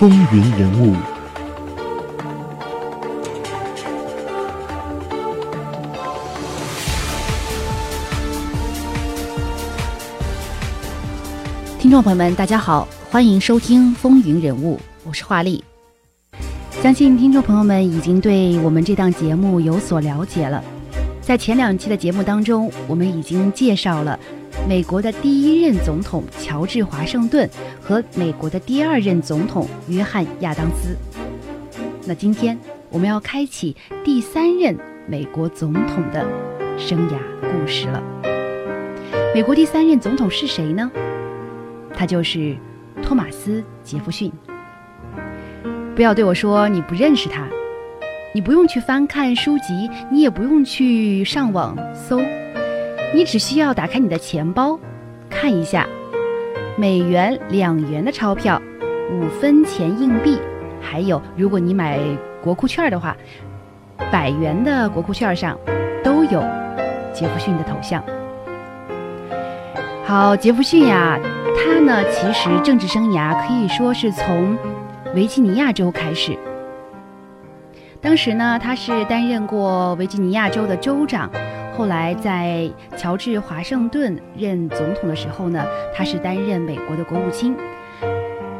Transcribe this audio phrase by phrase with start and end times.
[0.00, 0.96] 风云人物，
[11.78, 15.62] 听众朋友们，大家好，欢迎收听《风云人物》，我是华丽。
[16.80, 20.64] 相信听众朋友们已经对我们这档节目有所了解了。
[21.20, 24.18] 在前两期的节目当中，我们已经介绍了
[24.68, 27.48] 美国的第一任总统乔治华盛顿
[27.82, 30.96] 和美国的第二任总统约翰亚当斯。
[32.06, 32.56] 那今天
[32.88, 34.76] 我们要开启第三任
[35.06, 36.24] 美国总统的
[36.78, 38.02] 生涯故事了。
[39.34, 40.90] 美国第三任总统是谁呢？
[41.92, 42.56] 他就是
[43.02, 44.30] 托马斯·杰弗逊。
[45.96, 47.46] 不要对我说你不认识他。
[48.32, 52.20] 你不用去翻看书籍，你也不用去上网搜，
[53.12, 54.78] 你只需要打开你的钱包，
[55.28, 55.86] 看一下
[56.76, 58.60] 美元、两元的钞票、
[59.10, 60.38] 五分钱硬币，
[60.80, 61.98] 还有如果你买
[62.40, 63.16] 国库券的话，
[64.12, 65.58] 百元的国库券上
[66.04, 66.40] 都有
[67.12, 68.02] 杰弗逊的头像。
[70.04, 71.18] 好，杰弗逊呀，
[71.56, 74.56] 他呢其实政治生涯可以说是从
[75.14, 76.38] 维吉尼亚州开始。
[78.00, 81.30] 当时呢，他是担任过维吉尼亚州的州长，
[81.80, 85.64] 后来在乔治华盛顿任总统的时候呢，
[85.94, 87.56] 他是担任美国的国务卿。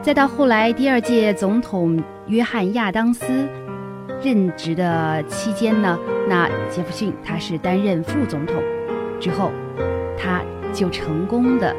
[0.00, 3.46] 再到后来第二届总统约翰亚当斯
[4.22, 5.98] 任职的期间呢，
[6.30, 8.56] 那杰弗逊他是担任副总统，
[9.20, 9.52] 之后
[10.16, 10.40] 他
[10.72, 11.76] 就成功的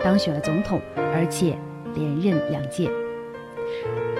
[0.00, 1.58] 当选了总统，而且
[1.96, 2.88] 连任两届。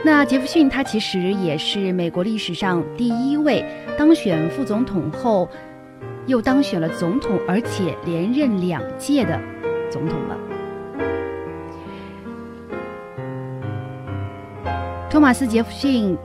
[0.04, 3.64] 那杰弗逊他其实也是美国历史上第一位
[3.96, 5.48] 当选副总统后，
[6.26, 9.40] 又当选了总统，而且连任两届的
[9.90, 10.36] 总统了。
[15.10, 16.16] 托马斯·杰弗逊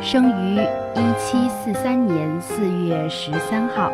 [0.00, 0.54] 生于
[0.94, 3.92] 一七四三年四月十三号，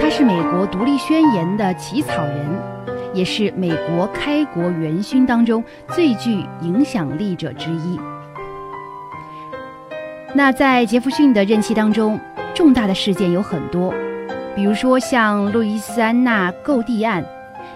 [0.00, 2.80] 他是美国独立宣言的起草人。
[3.12, 7.98] 也是美国开国元勋当中最具影响力者之一。
[10.32, 12.20] 那在杰弗逊的任期当中，
[12.54, 13.94] 重大的事件有很多，
[14.54, 17.24] 比如说像路易斯安那购地案、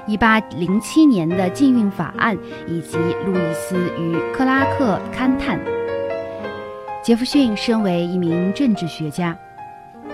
[0.07, 2.37] 1807年的禁运法案
[2.67, 5.59] 以及路易斯与克拉克勘探。
[7.03, 9.37] 杰弗逊身为一名政治学家。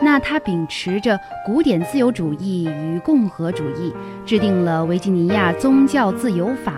[0.02, 3.92] 那他秉持着古典自由主义与共和主义，
[4.24, 6.74] 制定了维吉尼亚宗教自由法。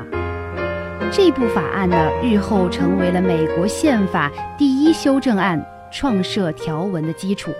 [1.11, 7.53] 这部法案呢，日后成为了美国宪法第一修正案创设条文的基础。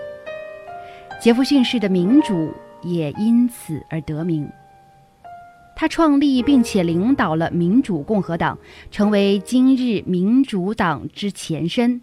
[1.23, 2.51] 杰弗逊式的民主
[2.81, 4.45] 也因此而得名。
[5.73, 8.59] 他创立并且领导了民主共和党，
[8.91, 12.01] 成为今日民主党之前身。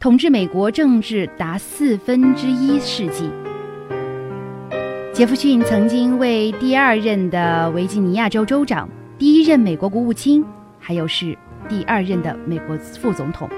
[0.00, 3.30] 统治美国政治达四分之一世纪。
[5.12, 10.44] 杰弗逊曾经为第二任的维吉尼亚州州长、第一任美国国务卿，
[10.80, 11.38] 还有是
[11.68, 13.48] 第二任的美国副总统。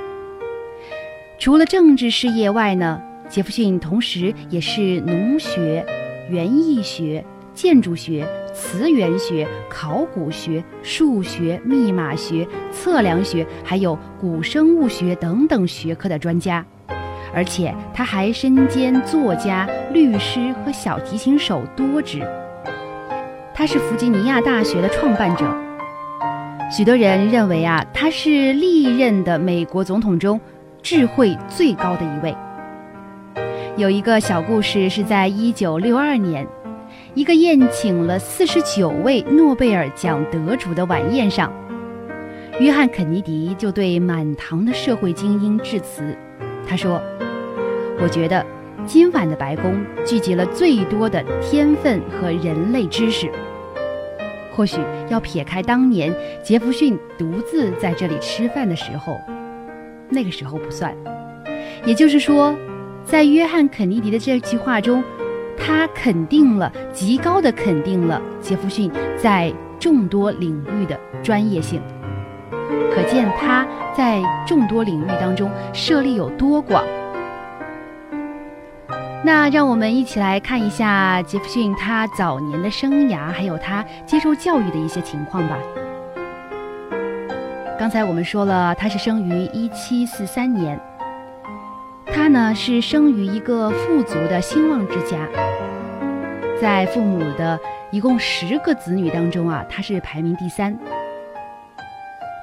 [1.39, 5.85] 除了政治事业外呢，杰弗逊同时也是农学、
[6.31, 7.25] 园艺学、
[7.55, 8.27] 建筑学。
[8.55, 16.65] 词源学、考古学、数学、密码学、测量学，还有古生物学等等学科的专家，
[17.33, 22.21] 而且他还身兼作家、律师和小提琴手多职。
[23.55, 25.47] 他是弗吉尼亚大学的创办者，
[26.69, 30.41] 许多人认为啊，他是历任的美国总统中
[30.83, 32.35] 智慧最高的一位。
[33.79, 36.45] 有一个小故事是在一九六二年。
[37.15, 41.53] 一个宴请了四十九位诺贝尔奖得主的晚宴上，
[42.59, 46.17] 约翰·肯尼迪就对满堂的社会精英致辞。
[46.67, 47.01] 他说
[48.03, 48.45] ：“我觉得
[48.85, 53.31] 今晚的白宫聚集了最多的天分和人类知识。
[54.53, 56.13] 或许要撇开当年
[56.43, 59.17] 杰弗逊独自在这里吃饭的时候，
[60.09, 60.93] 那个时候不算。
[61.87, 62.53] 也就是说，
[63.09, 65.03] 在约翰·肯尼迪的这句话中。”
[65.61, 71.83] 他肯定了，极高的肯定了杰弗逊在众多领域的专业性，
[72.95, 76.85] 可见他在众多领域当中涉猎有多广。
[79.25, 85.59] 那让我们一起来看一下杰弗逊他早年的生涯，还有他接受教育的一些情况吧。
[87.79, 90.81] 刚才我们说了，他是生于一七四三年。
[92.19, 95.17] 他呢是生于一个富足的兴旺之家，
[96.61, 97.57] 在父母的
[97.93, 100.77] 一共十个子女当中啊，他是排名第三。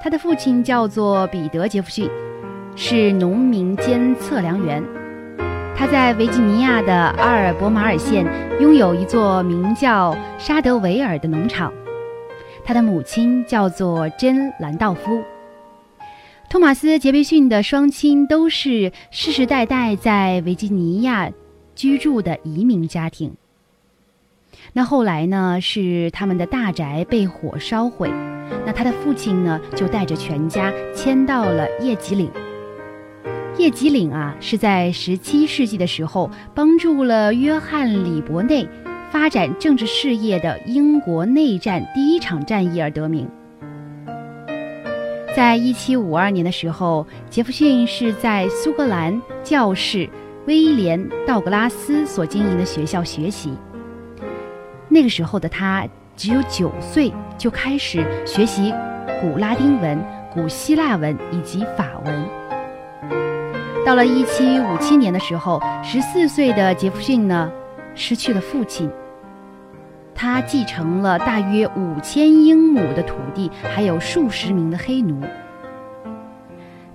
[0.02, 2.10] 他的父亲叫做彼得·杰弗逊，
[2.74, 4.82] 是农民兼测量员。
[5.76, 8.26] 他在维吉尼亚的阿尔伯马尔县
[8.58, 11.70] 拥有一座名叫沙德维尔的农场。
[12.64, 15.22] 他的母亲叫做珍·兰道夫。
[16.48, 21.30] 托马斯·杰斐逊的双亲都是世世代代在维吉尼亚
[21.74, 23.34] 居住的移民家庭。
[24.72, 28.10] 那后来呢，是他们的大宅被火烧毁，
[28.64, 32.30] 那他的父亲呢，就带着全家迁到了叶吉岭。
[33.58, 38.68] 叶吉岭啊，是在17世纪的时候帮助了约翰·里伯内
[39.10, 43.28] 发展政治事业的英国内战第一场战役而得名。
[45.36, 50.08] 在1752年的时候，杰弗逊是在苏格兰教士
[50.46, 53.52] 威廉·道格拉斯所经营的学校学习。
[54.88, 55.86] 那个时候的他
[56.16, 58.72] 只有九岁，就开始学习
[59.20, 60.02] 古拉丁文、
[60.32, 62.28] 古希腊文以及法文。
[63.84, 67.52] 到了一七五七年的时候，十四岁的杰弗逊呢，
[67.94, 68.90] 失去了父亲。
[70.16, 75.20] 他继承了大约五千英亩的土地，还有数十名的黑奴。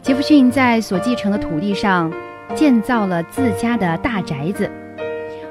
[0.02, 2.12] 杰弗逊在所继承的土地上
[2.56, 4.70] 建造了自家的大宅子。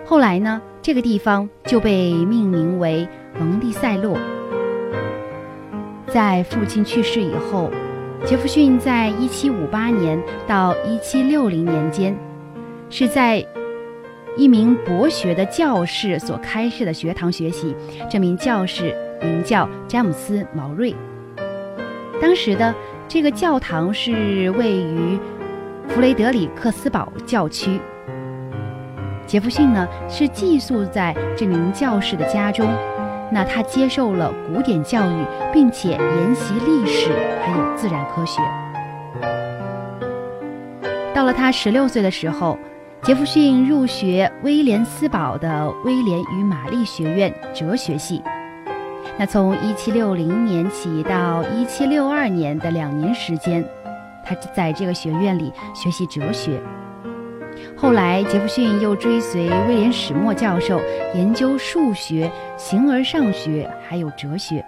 [0.05, 3.08] 后来呢，这个地方就被命名为
[3.38, 4.19] 蒙蒂塞洛。
[6.08, 7.70] 在父亲去世以后。
[8.22, 12.14] 杰弗逊在1758年到1760年间，
[12.90, 13.43] 是在
[14.41, 17.77] 一名博学的教士所开设的学堂学习。
[18.09, 20.97] 这名教士名叫詹姆斯·毛瑞。
[22.23, 22.75] 当时的
[23.07, 25.19] 这个教堂是位于
[25.89, 27.79] 弗雷德里克斯堡教区。
[29.27, 32.67] 杰弗逊呢是寄宿在这名教士的家中。
[33.31, 37.11] 那他接受了古典教育，并且研习历史
[37.45, 38.41] 还有自然科学。
[41.13, 42.59] 到了他十六岁的时候，
[43.02, 48.23] 杰弗逊入学威廉斯堡的威廉与玛丽学院哲学系。
[49.19, 53.64] 那从一七六零年起到一七六二年的两年时间，
[54.23, 56.61] 他在这个学院里学习哲学。
[57.75, 60.79] 后来，杰弗逊又追随威廉史默教授
[61.14, 64.62] 研究数学、形而上学，还有哲学。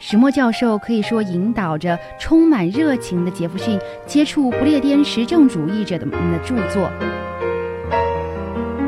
[0.00, 6.88] 史墨教授可以说引导着充满热情的杰弗逊接触不列颠实证主义者的的著作。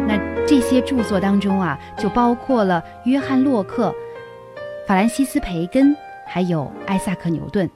[0.07, 0.17] 那
[0.47, 3.93] 这些著作当中啊，就包括了约翰·洛克、
[4.87, 5.97] 法兰西斯·培根，
[6.27, 7.69] 还有艾萨克·牛顿。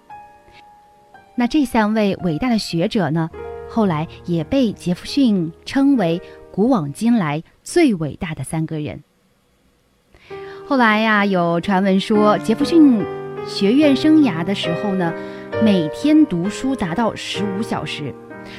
[1.34, 3.28] 那这三位伟大的学者呢？
[3.69, 6.22] 后来也被杰弗逊称为
[6.52, 9.02] 古往今来最伟大的三个人。
[10.66, 13.04] 后来呀，有传闻说，杰弗逊
[13.46, 15.12] 学院生涯的时候呢，
[15.62, 18.12] 每天读书达到十五小时，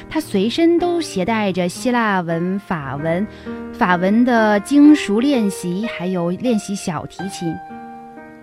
[0.08, 3.26] 他随身都携带着希腊文、法文、
[3.72, 7.52] 法文的精熟练习，还有练习小提琴，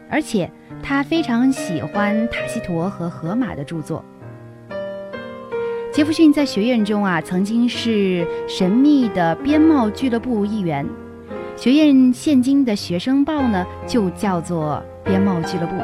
[0.09, 0.49] 而且
[0.81, 4.03] 他非常喜欢塔西佗和荷马的著作。
[5.93, 10.85] 杰弗逊在学院中啊，曾经是神秘的边贸俱乐部一员。
[11.55, 15.75] 学院现今的学生报呢，就叫做边贸俱乐部。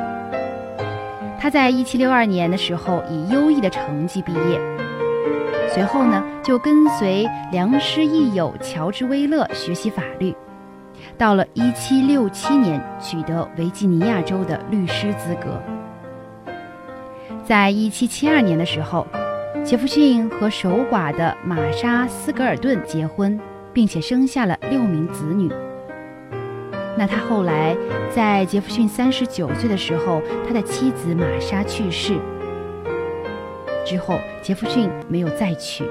[1.39, 4.59] 他在一七六二年的时候以优异的成绩毕业，
[5.73, 10.35] 随后呢就跟随良师益友乔治威勒学习法律，
[11.17, 15.61] 到了一七六七年取得维吉尼亚州的律师资格。
[17.45, 19.07] 在一七七二年的时候。
[19.61, 23.37] 杰弗逊和守寡的玛莎·斯格尔顿结婚，
[23.73, 25.51] 并且生下了六名子女。
[26.99, 27.77] 那他后来
[28.13, 32.19] 在杰弗逊三十九岁的时候，他的妻子玛莎去世
[33.85, 35.85] 之后，杰弗逊没有再娶。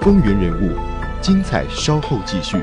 [0.00, 0.78] 风云人物，
[1.20, 2.56] 精彩稍后继续。